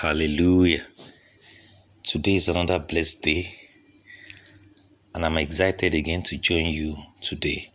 Hallelujah. 0.00 0.82
Today 2.02 2.36
is 2.36 2.48
another 2.48 2.78
blessed 2.78 3.20
day, 3.20 3.54
and 5.14 5.26
I'm 5.26 5.36
excited 5.36 5.94
again 5.94 6.22
to 6.22 6.38
join 6.38 6.68
you 6.68 6.96
today. 7.20 7.70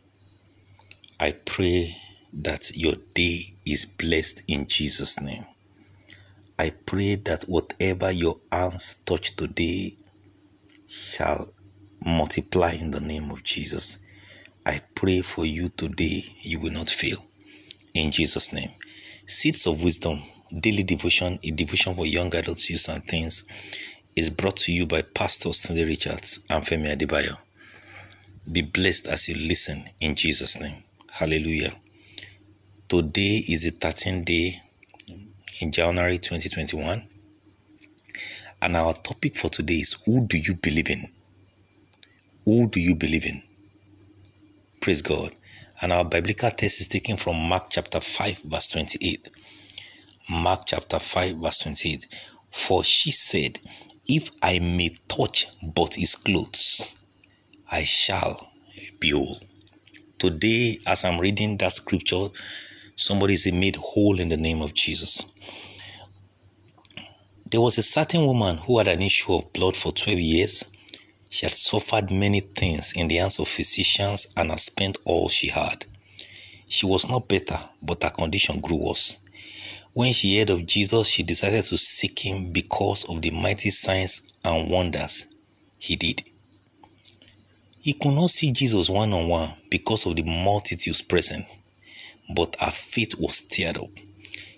I 1.20 1.34
pray 1.34 1.96
that 2.34 2.76
your 2.76 2.96
day 3.14 3.54
is 3.68 3.86
blessed 3.86 4.42
in 4.48 4.66
Jesus' 4.66 5.22
name. 5.22 5.46
I 6.58 6.72
pray 6.72 7.14
that 7.18 7.44
whatever 7.44 8.10
your 8.10 8.38
hands 8.52 8.96
touch 9.06 9.36
today 9.36 9.94
shall 10.88 11.54
multiply 12.04 12.72
in 12.72 12.90
the 12.90 13.02
name 13.02 13.30
of 13.30 13.44
Jesus. 13.44 14.00
I 14.66 14.82
pray 14.96 15.22
for 15.22 15.46
you 15.46 15.70
today, 15.70 16.26
you 16.42 16.60
will 16.60 16.72
not 16.72 16.90
fail. 16.90 17.24
In 17.94 18.10
Jesus' 18.10 18.52
name. 18.52 18.72
Seeds 19.28 19.68
of 19.68 19.84
Wisdom 19.84 20.24
daily 20.60 20.84
devotion, 20.84 21.40
a 21.44 21.52
devotion 21.52 21.96
for 21.96 22.06
young 22.06 22.34
adults, 22.36 22.70
youth, 22.70 22.88
and 22.90 23.06
teens, 23.08 23.44
is 24.16 24.30
brought 24.30 24.58
to 24.58 24.72
you 24.72 24.86
by 24.86 25.02
Pastor 25.02 25.52
Cindy 25.54 25.84
Richards 25.84 26.40
and 26.50 26.64
Femi 26.64 26.96
Adebayo. 26.96 27.38
Be 28.52 28.62
blessed 28.62 29.08
as 29.08 29.28
you 29.28 29.36
listen 29.36 29.84
in 30.00 30.16
Jesus' 30.16 30.60
name. 30.60 30.84
Hallelujah. 31.12 31.74
Today 32.88 33.44
is 33.48 33.64
the 33.64 33.72
13th 33.72 34.26
day 34.26 34.62
in 35.60 35.72
January 35.72 36.18
2021, 36.20 37.02
and 38.62 38.78
our 38.78 38.94
topic 38.94 39.36
for 39.36 39.50
today 39.50 39.76
is 39.76 39.98
Who 40.06 40.26
do 40.26 40.38
you 40.38 40.56
believe 40.56 40.90
in? 40.90 41.10
Who 42.46 42.68
do 42.68 42.80
you 42.80 42.96
believe 42.96 43.26
in? 43.26 43.42
Praise 44.80 45.02
God. 45.02 45.36
And 45.82 45.92
our 45.92 46.06
biblical 46.06 46.52
text 46.52 46.80
is 46.80 46.88
taken 46.88 47.18
from 47.18 47.36
Mark 47.38 47.66
chapter 47.70 48.00
5, 48.00 48.44
verse 48.44 48.70
28. 48.70 49.30
Mark 50.28 50.64
chapter 50.66 50.98
5, 50.98 51.38
verse 51.38 51.60
28. 51.60 52.08
For 52.52 52.84
she 52.84 53.12
said, 53.12 53.60
If 54.08 54.32
I 54.42 54.58
may 54.58 54.96
touch 55.08 55.46
but 55.62 55.94
his 55.94 56.16
clothes, 56.16 56.96
I 57.72 57.84
shall 57.84 58.52
be 59.00 59.12
whole. 59.12 59.40
Today, 60.18 60.80
as 60.88 61.04
I'm 61.04 61.20
reading 61.20 61.58
that 61.58 61.74
scripture, 61.74 62.30
somebody 62.96 63.36
is 63.36 63.52
made 63.54 63.76
whole 63.76 64.20
in 64.20 64.30
the 64.30 64.38
name 64.38 64.64
of 64.64 64.74
Jesus. 64.74 65.24
There 67.52 67.62
was 67.62 67.78
a 67.78 67.84
certain 67.84 68.26
woman 68.26 68.58
who 68.58 68.80
had 68.80 68.88
an 68.88 69.04
issue 69.04 69.36
of 69.36 69.54
blood 69.54 69.76
for 69.76 69.92
12 69.92 70.20
years. 70.20 70.66
She 71.30 71.46
had 71.46 71.54
suffered 71.54 72.10
many 72.10 72.40
things 72.40 72.94
in 72.94 73.08
the 73.08 73.18
hands 73.18 73.38
of 73.38 73.48
physicians 73.48 74.26
and 74.36 74.50
had 74.50 74.60
spent 74.60 74.98
all 75.06 75.30
she 75.30 75.50
had. 75.50 75.86
She 76.68 76.88
was 76.88 77.08
not 77.08 77.28
better, 77.28 77.60
but 77.84 78.02
her 78.02 78.10
condition 78.10 78.60
grew 78.60 78.78
worse. 78.78 79.18
When 79.96 80.12
she 80.12 80.38
heard 80.38 80.50
of 80.50 80.66
Jesus, 80.66 81.08
she 81.08 81.24
decided 81.24 81.64
to 81.68 81.78
seek 81.78 82.20
him 82.20 82.52
because 82.52 83.06
of 83.06 83.22
the 83.22 83.30
mighty 83.30 83.70
signs 83.70 84.22
and 84.44 84.70
wonders 84.70 85.26
he 85.80 85.96
did. 85.96 86.22
He 87.80 87.94
could 87.94 88.14
not 88.14 88.30
see 88.30 88.52
Jesus 88.52 88.90
one 88.90 89.14
on 89.14 89.30
one 89.30 89.54
because 89.70 90.06
of 90.06 90.18
the 90.18 90.24
multitudes 90.24 91.02
present, 91.02 91.46
but 92.36 92.58
her 92.60 92.72
faith 92.72 93.16
was 93.16 93.38
stirred 93.38 93.78
up. 93.78 93.90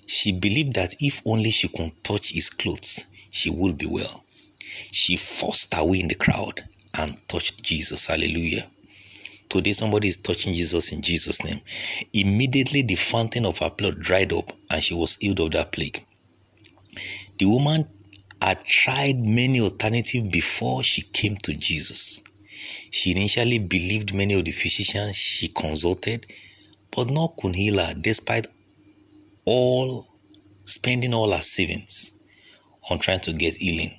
She 0.08 0.32
believed 0.32 0.74
that 0.74 0.96
if 1.02 1.22
only 1.24 1.52
she 1.52 1.68
could 1.68 1.92
touch 2.04 2.32
his 2.32 2.50
clothes, 2.50 3.06
she 3.30 3.52
would 3.52 3.78
be 3.78 3.86
well. 3.86 4.24
She 4.92 5.18
forced 5.18 5.72
her 5.76 5.84
way 5.84 6.00
in 6.00 6.08
the 6.08 6.16
crowd 6.16 6.68
and 6.96 7.16
touched 7.28 7.62
Jesus. 7.62 8.08
Hallelujah. 8.08 8.66
Today, 9.50 9.74
somebody 9.74 10.10
is 10.10 10.18
touching 10.18 10.54
Jesus 10.54 10.92
in 10.92 11.02
Jesus' 11.02 11.44
name. 11.44 11.62
Immediately, 12.14 12.82
the 12.82 12.96
fountain 12.96 13.46
of 13.46 13.60
her 13.60 13.70
blood 13.70 14.00
dried 14.00 14.34
up 14.34 14.52
and 14.70 14.84
she 14.84 14.94
was 14.94 15.16
healed 15.18 15.40
of 15.40 15.52
that 15.52 15.72
plague. 15.72 16.04
The 17.40 17.46
woman 17.46 17.88
had 18.42 18.64
tried 18.66 19.20
many 19.20 19.62
alternatives 19.62 20.30
before 20.30 20.84
she 20.84 21.02
came 21.02 21.38
to 21.38 21.54
Jesus. 21.54 22.22
She 22.92 23.12
initially 23.12 23.60
believed 23.60 24.14
many 24.14 24.34
of 24.34 24.46
the 24.46 24.52
physicians 24.52 25.16
she 25.16 25.48
consulted, 25.48 26.26
but 26.92 27.10
none 27.10 27.30
could 27.40 27.56
heal 27.56 27.78
her 27.78 27.94
despite 27.94 28.48
all 29.46 30.08
spending 30.66 31.14
all 31.14 31.32
her 31.32 31.42
savings 31.42 32.12
on 32.90 33.00
trying 33.00 33.22
to 33.22 33.34
get 33.34 33.56
healing. 33.56 33.98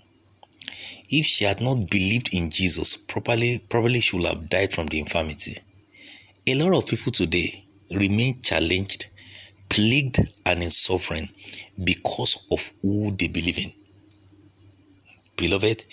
If 1.11 1.25
she 1.25 1.45
had 1.45 1.61
not 1.61 1.89
believed 1.89 2.35
in 2.35 2.51
Jesus 2.51 2.97
properly, 2.97 3.59
probably 3.59 4.01
she 4.01 4.17
would 4.17 4.27
have 4.27 4.51
died 4.51 4.75
from 4.75 4.89
the 4.89 4.99
infirmity. 4.99 5.57
A 6.47 6.55
lot 6.55 6.77
of 6.77 6.87
people 6.87 7.13
today 7.13 7.65
remain 7.91 8.43
challenged, 8.43 9.07
plagued, 9.69 10.21
and 10.45 10.63
in 10.63 10.71
suffering 10.71 11.29
because 11.83 12.47
of 12.51 12.73
who 12.83 13.11
they 13.13 13.29
believe 13.29 13.59
in. 13.59 13.73
Beloved, 15.37 15.85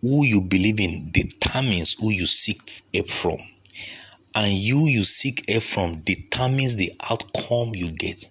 who 0.00 0.24
you 0.24 0.40
believe 0.40 0.80
in 0.80 1.10
determines 1.10 1.94
who 1.98 2.10
you 2.10 2.26
seek 2.26 2.82
help 2.94 3.08
from. 3.08 3.38
And 4.34 4.52
you 4.52 4.86
you 4.86 5.04
seek 5.04 5.48
help 5.48 5.62
from 5.62 6.00
determines 6.00 6.76
the 6.76 6.92
outcome 7.10 7.74
you 7.74 7.90
get. 7.90 8.28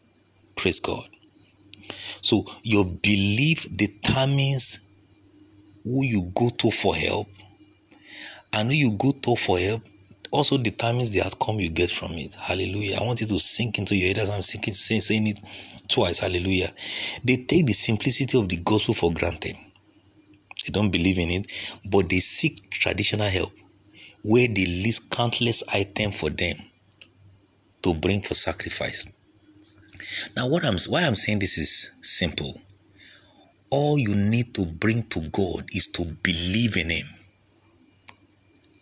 Praise 0.56 0.80
God. 0.80 1.08
So 2.22 2.46
your 2.64 2.86
belief 2.86 3.68
determines 3.76 4.80
who 5.84 6.04
you 6.04 6.32
go 6.36 6.50
to 6.50 6.72
for 6.72 6.96
help 6.96 7.28
and 8.54 8.70
who 8.70 8.76
you 8.76 8.92
go 8.92 9.12
to 9.12 9.36
for 9.36 9.60
help 9.60 9.82
also 10.32 10.58
determines 10.58 11.12
the 11.12 11.22
outcome 11.22 11.60
you 11.60 11.70
get 11.70 11.92
from 11.92 12.14
it. 12.14 12.34
Hallelujah. 12.34 12.98
I 13.00 13.04
want 13.04 13.22
you 13.22 13.28
to 13.28 13.40
sink 13.40 13.78
into 13.78 13.96
your 13.96 14.08
head 14.08 14.18
as 14.18 14.32
I'm 14.32 14.42
sinking, 14.42 14.74
saying, 14.74 15.02
saying 15.02 15.28
it 15.28 15.40
twice. 15.88 16.20
Hallelujah. 16.20 16.72
They 17.24 17.38
take 17.38 17.68
the 17.68 17.74
simplicity 17.74 18.40
of 18.40 18.50
the 18.50 18.58
gospel 18.58 18.96
for 18.96 19.14
granted. 19.14 19.56
They 20.66 20.72
don't 20.72 20.90
believe 20.90 21.20
in 21.20 21.30
it, 21.30 21.80
but 21.92 22.10
they 22.10 22.20
seek 22.20 22.72
traditional 22.72 23.30
help 23.30 23.52
where 24.24 24.48
they 24.48 24.66
list 24.66 25.12
countless 25.12 25.64
items 25.72 26.20
for 26.20 26.30
them 26.30 26.56
to 27.84 27.94
bring 27.94 28.22
for 28.22 28.34
sacrifice. 28.34 29.06
Now, 30.36 30.48
what 30.48 30.66
I'm 30.66 30.78
why 30.90 31.04
I'm 31.04 31.16
saying 31.16 31.40
this 31.40 31.58
is 31.58 31.92
simple 32.02 32.60
all 33.74 33.98
you 33.98 34.14
need 34.14 34.54
to 34.54 34.68
bring 34.68 35.02
to 35.02 35.20
God 35.30 35.68
is 35.74 35.88
to 35.88 36.06
believe 36.06 36.78
in 36.78 36.92
Him. 36.92 37.08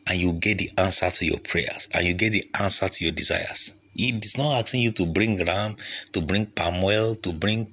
And 0.05 0.19
you 0.19 0.33
get 0.33 0.57
the 0.57 0.69
answer 0.77 1.09
to 1.09 1.25
your 1.25 1.39
prayers 1.39 1.87
and 1.93 2.05
you 2.05 2.13
get 2.13 2.33
the 2.33 2.43
answer 2.59 2.89
to 2.89 3.03
your 3.05 3.13
desires. 3.13 3.71
He 3.95 4.09
is 4.09 4.37
not 4.37 4.59
asking 4.59 4.81
you 4.81 4.91
to 4.91 5.05
bring 5.05 5.45
ram, 5.45 5.77
to 6.11 6.21
bring 6.21 6.45
palm 6.45 6.83
oil, 6.83 7.15
to 7.15 7.31
bring 7.31 7.67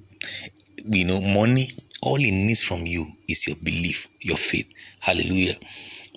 you 0.84 1.04
know 1.06 1.20
money. 1.20 1.70
All 2.02 2.14
he 2.14 2.30
needs 2.30 2.62
from 2.62 2.86
you 2.86 3.04
is 3.28 3.48
your 3.48 3.56
belief, 3.56 4.06
your 4.20 4.36
faith. 4.36 4.72
Hallelujah. 5.00 5.56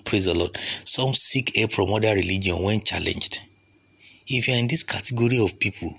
Praise 0.04 0.26
the 0.26 0.34
Lord. 0.34 0.56
Some 0.56 1.14
seek 1.14 1.56
help 1.56 1.72
from 1.72 1.92
other 1.92 2.14
religion 2.14 2.62
when 2.62 2.80
challenged. 2.80 3.40
If 4.28 4.46
you're 4.46 4.56
in 4.56 4.68
this 4.68 4.84
category 4.84 5.40
of 5.44 5.58
people, 5.58 5.98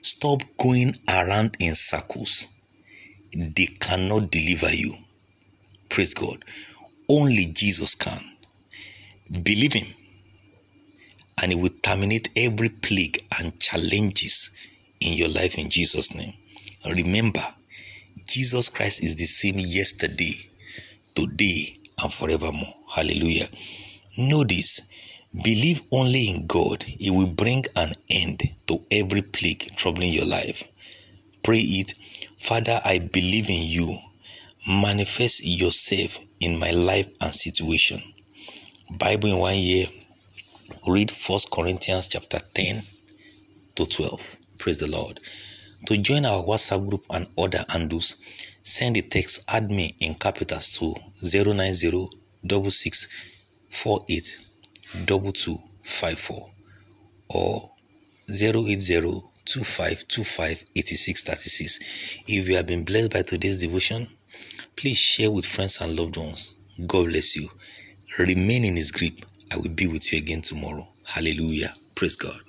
stop 0.00 0.40
going 0.56 0.94
around 1.06 1.58
in 1.60 1.74
circles 1.74 2.48
they 3.32 3.66
cannot 3.66 4.30
deliver 4.30 4.74
you. 4.74 4.94
Praise 5.88 6.14
God. 6.14 6.44
Only 7.08 7.46
Jesus 7.46 7.94
can. 7.94 8.20
Believe 9.42 9.72
Him, 9.74 9.86
and 11.42 11.52
He 11.52 11.58
will 11.58 11.70
terminate 11.82 12.30
every 12.36 12.68
plague 12.68 13.24
and 13.38 13.58
challenges 13.60 14.50
in 15.00 15.12
your 15.14 15.28
life 15.28 15.58
in 15.58 15.70
Jesus' 15.70 16.14
name. 16.14 16.32
Remember, 16.86 17.42
Jesus 18.26 18.68
Christ 18.68 19.02
is 19.02 19.14
the 19.16 19.26
same 19.26 19.58
yesterday, 19.58 20.34
today, 21.14 21.78
and 22.02 22.12
forevermore. 22.12 22.74
Hallelujah. 22.90 23.48
Know 24.16 24.44
this. 24.44 24.82
Believe 25.42 25.82
only 25.92 26.30
in 26.30 26.46
God, 26.46 26.82
He 26.82 27.10
will 27.10 27.26
bring 27.26 27.64
an 27.76 27.94
end 28.10 28.42
to 28.66 28.82
every 28.90 29.22
plague 29.22 29.70
troubling 29.76 30.12
your 30.12 30.26
life. 30.26 30.64
Pray 31.42 31.60
it 31.60 31.94
Father, 32.38 32.80
I 32.84 32.98
believe 33.00 33.50
in 33.50 33.62
you. 33.62 33.98
Manifest 34.66 35.44
yourself 35.44 36.20
in 36.40 36.58
my 36.58 36.70
life 36.70 37.08
and 37.20 37.34
situation. 37.34 38.00
Bible 38.90 39.30
in 39.30 39.38
one 39.38 39.58
year. 39.58 39.86
Read 40.86 41.10
First 41.10 41.50
Corinthians 41.50 42.08
chapter 42.08 42.38
10 42.54 42.82
to 43.74 43.86
12. 43.86 44.36
Praise 44.58 44.78
the 44.78 44.86
Lord. 44.86 45.20
To 45.86 45.98
join 45.98 46.24
our 46.24 46.42
WhatsApp 46.42 46.88
group 46.88 47.04
and 47.10 47.26
other 47.36 47.64
handles, 47.68 48.16
send 48.62 48.96
the 48.96 49.02
text 49.02 49.42
add 49.48 49.70
me 49.70 49.94
in 50.00 50.14
capitals 50.14 50.78
to 50.78 50.94
090 51.22 52.08
or 57.30 57.70
080 58.28 59.22
2525 59.48 60.64
If 62.28 62.48
you 62.48 62.56
have 62.56 62.66
been 62.66 62.84
blessed 62.84 63.12
by 63.12 63.22
today's 63.22 63.58
devotion, 63.58 64.08
please 64.76 64.98
share 64.98 65.30
with 65.30 65.46
friends 65.46 65.80
and 65.80 65.96
loved 65.98 66.16
ones. 66.18 66.54
God 66.86 67.08
bless 67.08 67.36
you. 67.36 67.50
Remain 68.18 68.64
in 68.64 68.76
His 68.76 68.92
grip. 68.92 69.20
I 69.52 69.58
will 69.58 69.70
be 69.70 69.86
with 69.88 70.12
you 70.12 70.18
again 70.18 70.42
tomorrow. 70.42 70.88
Hallelujah. 71.06 71.70
Praise 71.96 72.16
God. 72.16 72.40